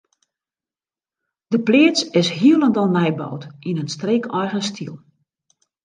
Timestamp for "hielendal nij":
2.39-3.11